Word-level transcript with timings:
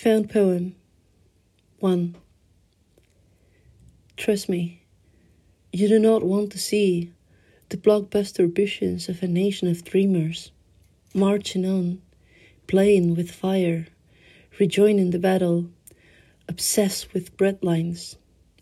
Found 0.00 0.28
Poem 0.28 0.76
1. 1.78 2.16
Trust 4.18 4.46
me, 4.46 4.82
you 5.72 5.88
do 5.88 5.98
not 5.98 6.22
want 6.22 6.52
to 6.52 6.58
see 6.58 7.14
the 7.70 7.78
blockbuster 7.78 8.54
visions 8.54 9.08
of 9.08 9.22
a 9.22 9.26
nation 9.26 9.68
of 9.68 9.84
dreamers, 9.84 10.50
marching 11.14 11.64
on, 11.64 12.02
playing 12.66 13.16
with 13.16 13.30
fire, 13.30 13.86
rejoining 14.60 15.12
the 15.12 15.18
battle, 15.18 15.70
obsessed 16.46 17.14
with 17.14 17.34
breadlines, 17.38 18.16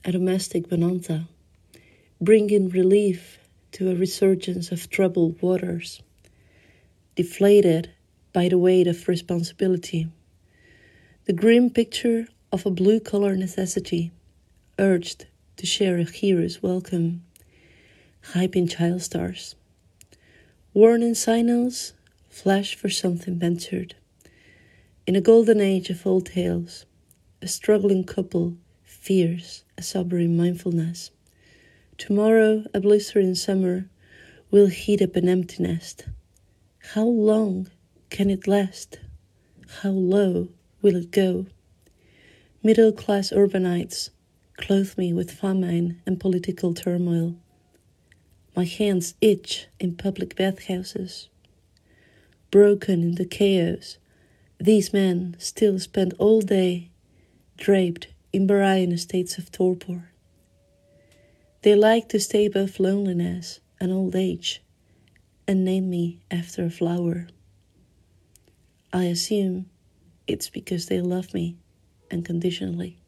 a 0.05 0.13
domestic 0.13 0.69
bonanza, 0.69 1.27
bringing 2.21 2.69
relief 2.69 3.41
to 3.73 3.91
a 3.91 3.97
resurgence 3.97 4.71
of 4.71 4.89
troubled 4.89 5.43
waters, 5.43 6.01
deflated 7.17 7.91
by 8.33 8.49
the 8.49 8.57
weight 8.57 8.87
of 8.87 9.09
responsibility 9.09 10.07
the 11.27 11.33
grim 11.33 11.71
picture 11.71 12.29
of 12.53 12.67
a 12.67 12.71
blue 12.71 13.01
collar 13.01 13.35
necessity, 13.35 14.13
urged 14.79 15.25
to 15.57 15.65
share 15.65 15.97
a 15.97 16.05
hero's 16.05 16.63
welcome, 16.63 17.23
hyping 18.33 18.71
child 18.71 19.01
stars. 19.01 19.55
Warning 20.75 21.15
signals 21.15 21.95
flash 22.29 22.75
for 22.75 22.91
something 22.91 23.39
ventured. 23.39 23.95
In 25.07 25.17
a 25.17 25.23
golden 25.23 25.63
age 25.63 25.89
of 25.89 26.07
old 26.07 26.27
tales, 26.27 26.85
a 27.41 27.49
struggling 27.49 28.05
couple 28.05 28.59
fears 28.83 29.65
a 29.79 29.83
sobering 29.83 30.37
mindfulness. 30.37 31.11
Tomorrow, 31.97 32.65
a 32.75 32.81
blistering 32.81 33.35
summer 33.35 33.89
will 34.51 34.67
heat 34.67 35.01
up 35.01 35.17
an 35.17 35.31
empty 35.31 35.63
nest. 35.63 36.05
How 36.93 37.07
long 37.07 37.69
can 38.11 38.29
it 38.29 38.47
last? 38.47 38.99
How 39.81 39.91
low 39.91 40.49
will 40.85 40.97
it 40.97 41.11
go? 41.11 41.47
Middle 42.63 42.93
class 42.93 43.31
urbanites 43.31 44.11
clothe 44.59 44.97
me 44.99 45.15
with 45.15 45.31
famine 45.31 46.01
and 46.05 46.21
political 46.21 46.75
turmoil. 46.75 47.35
My 48.55 48.65
hands 48.65 49.15
itch 49.23 49.67
in 49.81 49.97
public 49.97 50.37
bathhouses. 50.37 51.29
Broken 52.51 53.03
in 53.03 53.15
the 53.15 53.25
chaos, 53.25 53.97
these 54.61 54.93
men 54.93 55.37
still 55.39 55.79
spend 55.79 56.13
all 56.19 56.43
day 56.43 56.91
draped 57.57 58.09
in 58.33 58.47
Barayan 58.47 58.97
states 58.99 59.39
of 59.39 59.51
torpor. 59.51 60.11
They 61.63 61.75
like 61.75 62.11
to 62.11 62.21
stay 62.21 62.45
above 62.45 62.79
loneliness 62.79 63.61
and 63.81 63.91
old 63.91 64.15
age 64.15 64.63
and 65.49 65.65
name 65.65 65.89
me 65.89 66.21
after 66.31 66.67
a 66.67 66.71
flower. 66.71 67.29
I 68.93 69.05
assume 69.05 69.71
it's 70.27 70.51
because 70.51 70.87
they 70.87 71.01
love 71.01 71.35
me 71.35 71.57
unconditionally. 72.13 72.99